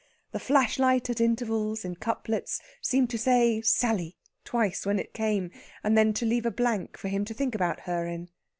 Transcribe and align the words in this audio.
The 0.31 0.39
flashlight 0.39 1.11
at 1.11 1.21
intervals, 1.21 1.85
in 1.85 1.93
couplets, 1.95 2.59
seemed 2.81 3.11
to 3.11 3.19
say 3.19 3.61
"Sally" 3.61 4.17
twice 4.43 4.83
when 4.83 4.97
it 4.97 5.13
came, 5.13 5.51
and 5.83 5.95
then 5.95 6.11
to 6.15 6.25
leave 6.25 6.47
a 6.47 6.49
blank 6.49 6.97
for 6.97 7.07
him 7.07 7.23
to 7.25 7.35
think 7.35 7.53
about 7.53 7.81
her 7.81 8.07
in. 8.07 8.29